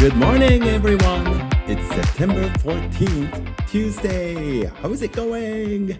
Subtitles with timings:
[0.00, 1.50] Good morning, everyone.
[1.66, 4.64] It's September 14th, Tuesday.
[4.80, 5.98] How's it going?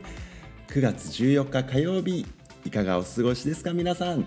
[0.68, 2.24] 9月14日火曜日。
[2.64, 4.24] いかがお過ごしですか皆さん？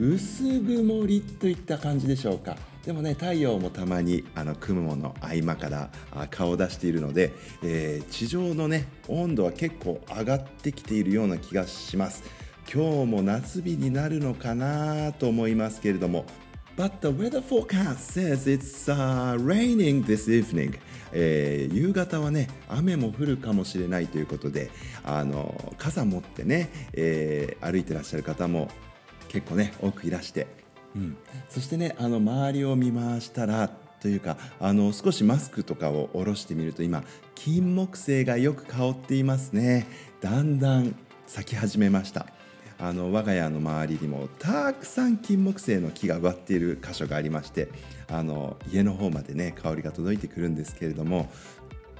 [0.00, 2.56] 薄曇りといった感じでしょうか。
[2.84, 5.90] でもね、太陽もたまにあの雲の合間から
[6.32, 12.24] 顔を出しているので、えー、地上のね、温度は結構上がってきているような気がします。
[12.72, 16.24] 今日も夏日になるのかなと思いますけれども
[16.76, 20.76] But the weather forecast says it's、uh, raining this evening、
[21.12, 24.70] えー、夕方はね雨も降るかもしれないということで
[25.04, 28.68] あの傘持ってね、えー、歩いてらっしゃる方も
[29.28, 30.48] 結構ね多くいらして、
[30.96, 31.16] うん、
[31.48, 33.68] そしてねあの周りを見回したら
[34.00, 37.04] というかあの少しマスクとかを下ろしてみると今
[37.36, 39.86] 金木犀がよく香っていますね。
[40.20, 40.96] だんだん
[41.26, 42.26] 咲き始めました。
[42.78, 47.68] あの我が家の周りにもたくさん金木犀の木が植わっている箇所がありまして
[48.08, 51.30] あの家の方までね香りが届いてくるんですけれども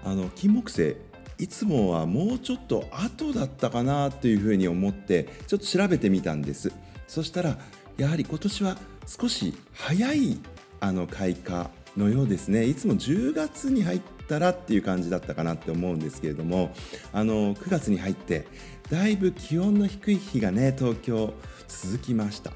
[0.05, 0.97] あの金木犀
[1.39, 6.73] いつもはもうちょっと後だったかなというふうに思ってちょっと調べてみたんです。
[7.09, 7.59] そしたら
[7.97, 10.39] やはり今年は少し早い
[10.81, 12.67] あの開花のようですね。
[12.67, 16.75] いつも10月に入ったらっていう感じだったかなって思うんですけれども
[17.13, 18.47] あの9月に入って
[18.91, 21.35] だいぶ気温の低い日がね東京
[21.69, 22.53] 続きました。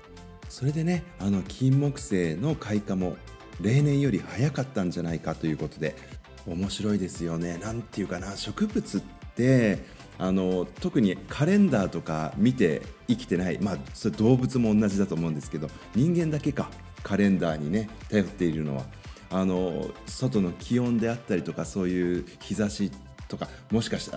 [0.49, 3.17] それでねあの金木犀の開花も
[3.61, 5.95] 例年より早かったんじゃないかということで
[6.47, 7.59] 面白いですよね。
[7.59, 9.01] なんていうかな植物っ
[9.35, 9.85] て
[10.19, 16.71] あの特にカレンダーとか見て生きてないまあそれ動物も同じだと思うんですけど人間だけか
[17.03, 18.85] カレンダーにね頼っているのは。
[19.31, 22.91] あの外の気温であったりとかそういう日差し
[23.29, 24.11] とかもしかし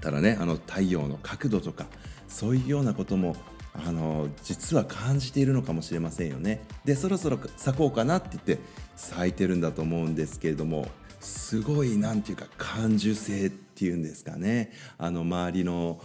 [0.00, 1.86] たらねあの太陽の角度とか
[2.28, 3.36] そういうようなことも
[3.74, 6.62] あの実は感じているのかもしれませんよね。
[6.84, 8.58] でそろそろ咲こうかなって言って
[8.96, 10.86] 咲いてるんだと思うんですけれども
[11.20, 16.00] すごい何て言うか感受性っていうんですかねあの周りの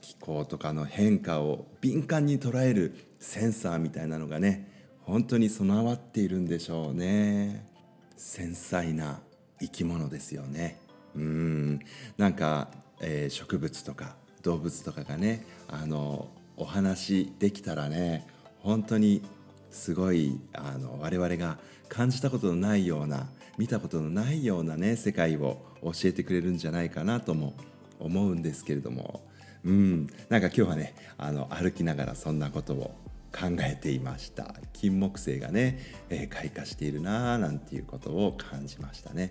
[0.00, 4.77] 気候とかの変化を敏感に捉えるセンサーみたいなのがね
[5.08, 7.64] 本当に備わっているんでしょうね。
[8.18, 9.20] 繊細な
[9.58, 10.78] 生き物ですよね。
[11.16, 11.80] うん。
[12.18, 12.68] なんか、
[13.00, 18.26] えー、植物とか動物とかがねあのお話できたらね
[18.58, 19.22] 本当に
[19.70, 21.56] すごいあの我々が
[21.88, 27.54] 感じたことのないような見たことのないようなね世界を教えてくれるんじゃないかなとも
[27.98, 29.22] 思うんですけれども。
[29.64, 30.06] うん。
[30.28, 34.54] なんか今日はねあの歩きながらそんなことを考えていました。
[34.72, 35.78] 金木犀がね、
[36.08, 39.30] えー、開花しているなーなんていうことを感じましたね。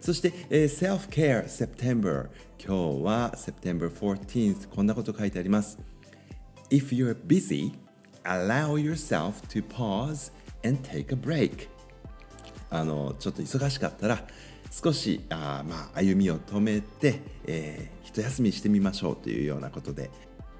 [0.00, 2.28] そして、えー、Self Care September
[2.58, 5.78] 今日は September 14th こんなこと書いてあります。
[6.70, 7.72] If you're busy
[8.24, 10.32] allow yourself to pause
[10.62, 11.68] and take a break
[12.70, 14.26] あのちょっと忙しかったら
[14.70, 20.10] 少しあまあ歩みを止めて、えー、一休みしてみましょうというようなことで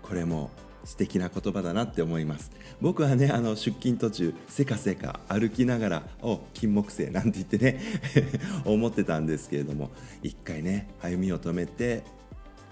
[0.02, 0.50] これも
[0.88, 2.50] 素敵な言葉だなって思います。
[2.80, 7.78] 僕はねあの出勤途中せかせか歩きながら「お金木犀」なんて言ってね
[8.64, 9.90] 思ってたんですけれども
[10.22, 12.04] 一回ね歩みを止めて、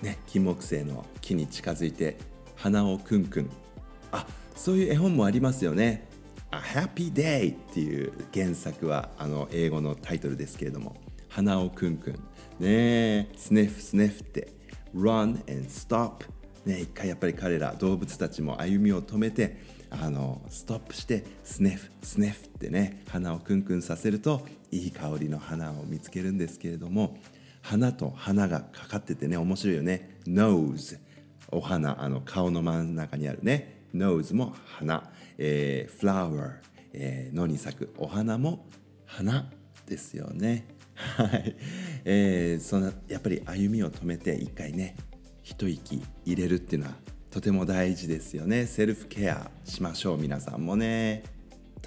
[0.00, 2.16] ね、金木犀の木に近づいて
[2.54, 3.50] 鼻をクンクン
[4.12, 6.08] あそういう絵本もありますよね
[6.50, 10.96] 「A Happy Day」っていう原作はあの英語のタイトルですけれども
[11.28, 12.18] 鼻をクンクン。
[12.60, 14.48] ねスネフスネフって
[14.94, 16.24] Run and stop
[16.66, 19.56] ね、一回やっぱり彼ら動物たちも歩みを止めて
[19.88, 27.16] あのストップしてスネフスネフってね鼻をクンクンさせるといい香りの花を見つけるんですけれども
[27.62, 30.18] 花と花がかかっててね面白いよね。
[30.26, 30.98] nose
[31.52, 33.84] お花あの顔の真ん中にあるね。
[33.94, 36.56] nose も花、えー、flower、
[36.92, 37.94] えー、野に咲く。
[37.96, 38.66] お花も
[39.04, 39.48] 花
[39.86, 40.66] ですよね。
[40.96, 41.56] はい、
[42.04, 44.96] えー、そのやっぱり歩みを止めて一回ね
[45.46, 46.94] 一息入れるっていうのは
[47.30, 48.66] とても大事ですよね。
[48.66, 51.22] セルフケアしましょう皆さんもね。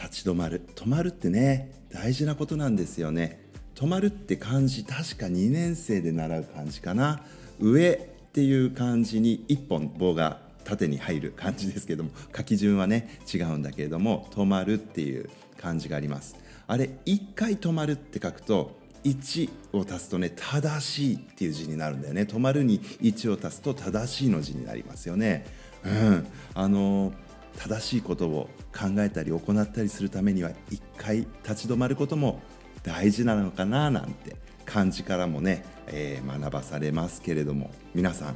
[0.01, 0.61] 立ち止まる。
[0.75, 3.49] 止まるってね大事なことなんですよね。
[3.75, 7.21] 止まるって漢字確か2年生で習う漢字かな。
[7.59, 16.37] 上っていう漢字に1本棒が縦に入る漢字ですけども書き順はね違うんだけれども止まるっていう漢字があります。
[16.65, 22.21] あれ1回止まるって書くと1を足すとね正しいっていう字になるんだよね。
[22.23, 25.45] 止まるに1を足すと正しいの字になりますよね。
[25.83, 26.27] うん。
[26.53, 27.13] あの
[27.57, 32.41] 正しいことを考えたり行ったりするためには一回立ち止まることも
[32.83, 34.35] 大事なのかななんて
[34.65, 37.71] 漢字からもね、えー、学ばされますけれども。
[37.95, 38.35] 皆さん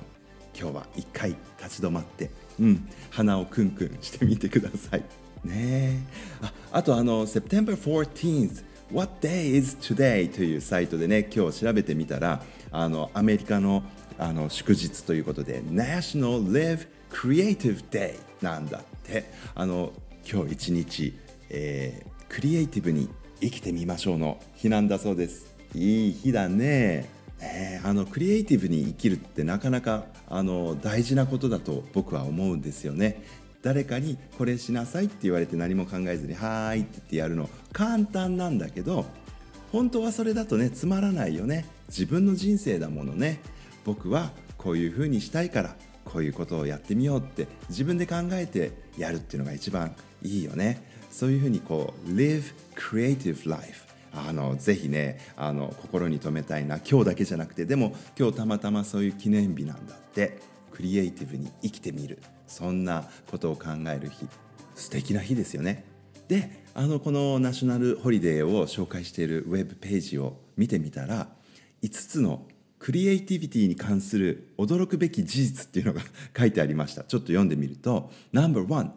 [0.60, 5.04] 今日は一回立ち止まって、うん、鼻をクンクンしてみてください。
[5.44, 6.06] ね
[6.42, 8.64] ああとあの September 14th
[8.94, 10.28] What day is today?
[10.28, 13.82] というサイトでね今日調べてみたらあのアメリカの
[14.20, 19.26] あの祝日ということで National Live Creative Day なんだって。
[19.56, 19.92] あの
[20.32, 21.14] 今日一日、
[21.50, 23.10] えー、クリエイティブに
[23.42, 25.56] 生きてみましょうの日なんだそうです。
[25.74, 27.10] いい日だね。
[27.42, 33.24] えー、あのクリエイティブに生きるってなかなかあの大事なことだと僕は思うんですよね。
[33.64, 39.06] 誰かにこれしなさいって言われて何も考えずに「はーい」って言ってやるの簡単なんだけど
[39.72, 41.66] 本当はそれだとねつまらないよね。
[41.88, 43.40] 自分の人生だものね。
[43.86, 45.76] 僕はこういうふうにしたいから
[46.06, 50.84] こういうことをやってみようって自分で考えてやるっていうのが一番いいよね。
[51.10, 52.44] そういうふうにこう live
[52.76, 56.80] creative life あのぜひねあの心に留めたいな。
[56.80, 60.53] 今日だけじゃなくてでも今日たまたまそういう記念日なんだって。
[60.74, 62.18] クリエイティブに生きてみる。
[62.48, 63.66] そんなことを考
[63.96, 64.28] える日。
[64.74, 65.86] 素敵な日ですよね。
[66.28, 71.28] であのこのナショナルホリデーを紹介しているウェブページを見てみたら
[71.84, 72.48] 5つの
[72.80, 76.02] クリエイティビティに関する驚くべき事実っていうのが
[76.36, 77.04] 書いてありました。
[77.04, 78.90] ちょっと読んでみると No.1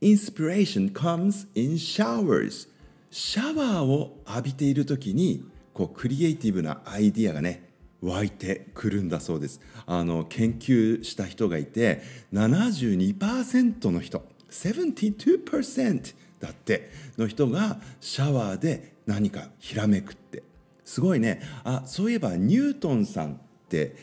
[0.00, 2.68] Inspiration comes in showers
[3.10, 5.44] シャワーを浴びている時に
[5.74, 7.67] こうクリエイティブなアイディアがね
[8.02, 9.60] 湧いてくるんだそうです。
[9.86, 12.02] あの研究した人がいて
[12.32, 20.42] 72%の人72%だっての人がシャワーで何かひらめくって。
[20.84, 21.42] すごいね。
[21.64, 23.36] あそういえばニュートンさんっ
[23.68, 23.94] て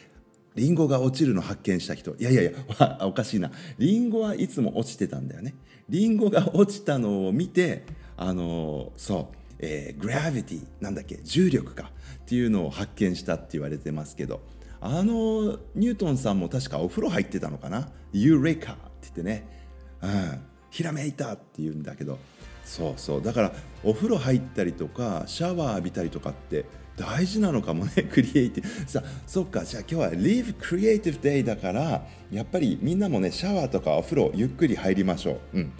[0.55, 2.15] リンゴが落ちるの発見した人。
[2.15, 3.51] いやいやいや おかしいな。
[3.77, 5.55] リンゴはいつも落ちてたんだよね。
[5.89, 7.83] リンゴが落ちたのを見て
[8.17, 11.19] あのそう、えー、グラビティなんだっけ？
[11.23, 11.91] 重力か
[12.23, 14.41] っていうのを発見したって言われてますけど。
[14.81, 17.89] あのニュートンさんも確かお風呂入ってたのかな？
[18.13, 19.47] ユーレカって言ってね、
[20.01, 22.19] うん、ひらめいたって言うんだけど。
[22.63, 23.21] そうそう。
[23.21, 23.51] だから
[23.83, 26.65] お風呂入ったりとかシャワー浴びたりとかって
[26.97, 27.91] 大事なのかもね。
[28.11, 28.89] クリエイティブ。
[28.89, 29.65] さあそっか。
[29.65, 35.71] じゃあ今日は Live Creative Day だからやっぱりみんなもねシャワーとかお風呂ゆっくり入りましょう、うん、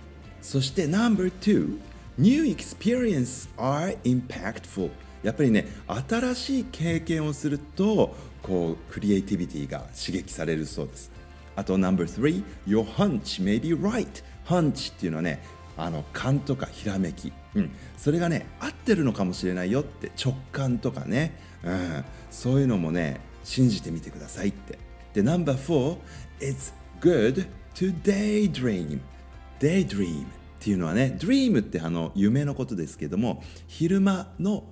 [0.42, 1.78] そして No.2
[2.18, 4.90] New experience are impactful.
[5.24, 5.68] やっぱりね
[6.10, 11.12] 新しい経験をするとこうクリエイティビティが刺激されるそうです。
[11.56, 14.08] あと No.3 Your hunch may be right.
[14.46, 15.42] ハンチっていうのはね
[15.78, 24.78] あの勘とかひらめき、うん、それがね合ってるのかもしれないよって直感とかね、うん、そういうのもね信じてみてくださいって。
[25.14, 25.98] で No.4
[26.40, 29.00] It's good to daydream.
[29.60, 30.26] daydream.
[30.60, 34.64] っていうのはね dream ってあの夢のことですけども昼間の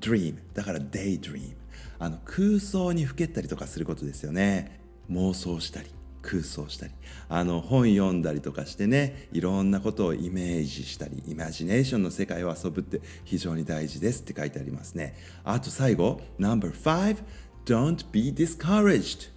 [0.00, 1.54] dream だから daydream
[1.98, 4.80] あの空想にふけったりとかすることですよね。
[5.10, 5.90] 妄想したり
[6.22, 6.92] 空想したり。
[7.28, 15.16] あの本読んだりとかしてねいろんなことをイメージしたりイマジネーションの世界を遊ぶって非常に大事ですって書いてありますね。
[15.44, 17.18] あと最後 No.5
[17.64, 19.30] Don't be discouraged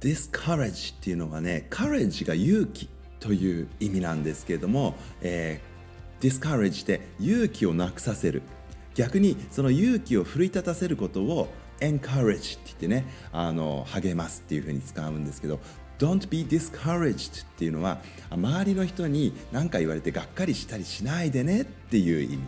[0.00, 2.88] discourage っていうのはね courage が勇気。
[3.20, 8.42] という意味なんですけれども、えー、discourage で勇気をなくさせる
[8.94, 11.48] 逆にその勇気を奮い立たせることを
[11.80, 15.60] encourage って言ってねあの励ますっていうふうに使うんですけど
[15.98, 17.98] Don't be discouraged っていうのは
[18.30, 22.42] 周りの人に何か言われてがっかりしたりしないでねっていう意味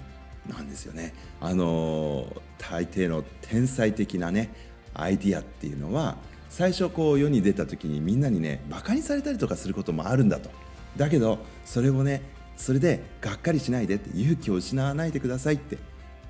[0.49, 1.15] なんですよね。
[1.41, 2.27] あの
[2.59, 4.53] 大抵の天才的なね
[4.95, 6.17] アイディアっていうのは
[6.50, 10.50] 最初こう世に出た時にみんなにねバカにされたりとかすることもあるんだと。
[10.97, 12.23] だけどそれをね
[12.57, 15.78] それでがっかりしないでって勇気を失わないでくださいって、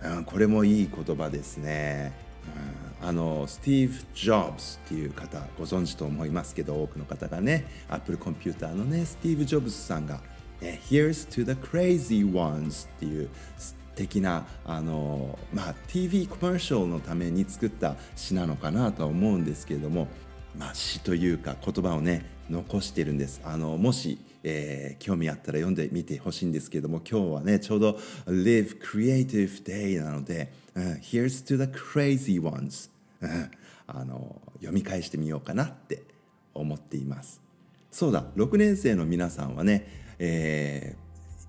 [0.04, 2.12] うん、これもいい言葉ですね。
[2.54, 10.20] うんあのスティーブ・ジョブズっていう方ご存知と思いますけど多くの方がねアップルコンピューターのねスティーブ・ジョブズさんが、
[10.60, 13.30] Here's to the crazy ones っていう
[14.00, 20.08] 敵なあの、まあ、TV コマーシャルのために作った詩なのかなとは思うんですけれども、
[20.56, 23.42] まあ、詩というか言葉をね残してるんです。
[23.44, 32.90] あのもし、えー、興味あったら読んでみてほしいんですけれども今日はねちょうど Live Creative Day なので、uh, Here's to the crazy ones、
[33.86, 36.04] あの読み返してみようかなって
[36.54, 37.42] 思っています。
[37.90, 39.86] そうだ6年生の皆さんはね、
[40.18, 40.96] え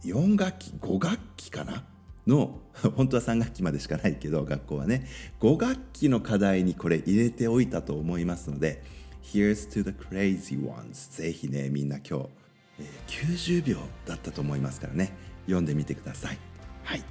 [0.03, 1.85] ー、4学期5学期かな
[2.31, 2.59] の
[2.95, 5.07] 本当は3学期までしかないけど学校はね。
[5.39, 8.83] 5学期の課題にこれ入れておいたと思いますので
[9.23, 12.29] Here's to the crazy ones ぜひねみんな今日、
[12.79, 15.13] え、90秒だったと思いますからね。
[15.45, 16.37] 読んでみてください。
[16.83, 17.03] はい。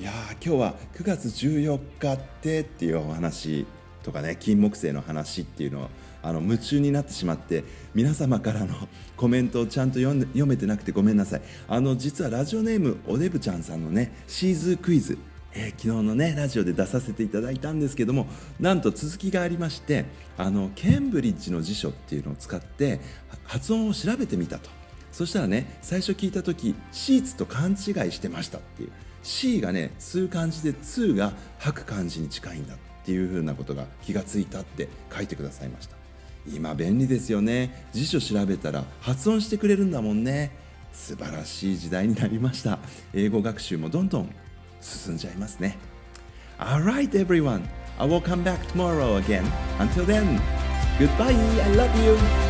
[0.00, 0.12] いや
[0.44, 3.64] 今日は9月14日ってっていうお話
[4.04, 5.88] とかね金木犀の話っていうのを
[6.22, 8.74] あの夢中になってしまって皆様からの
[9.16, 11.42] コメントをちゃんと読んで読めてなくてごめんなさい。
[11.66, 15.18] あの実はラジオネームおデブちゃんさんのねシーズークイズ。
[15.56, 18.26] えー、昨日のねラジオで出させていただいたんですけども
[18.58, 20.04] なんと続きがありまして
[20.36, 22.98] あのケンブリッジの辞書っていうのを使って
[23.44, 24.68] 発音を調べてみたと。
[25.12, 27.76] そしたらね最初聞いた時シーツと勘違い
[28.10, 28.90] してましたっていう。
[29.22, 32.93] C がね吸う漢字で2が吐く漢字に近いんだって。
[33.04, 35.96] っていうふうなことが気がついたって書いてくださいました。
[36.50, 37.86] 今便利ですよね。
[37.92, 40.50] 辞書調べたら発音してくれるんだもんね。
[40.94, 42.78] 素晴らしい時代になりました。
[43.12, 44.34] 英語学習もどんどん
[44.80, 45.76] 進んじゃいますね。
[46.58, 47.62] Alright everyone.
[47.98, 49.44] I will come back tomorrow again.
[49.78, 50.40] Until then
[50.98, 51.34] Goodbye.
[51.60, 52.43] I love you.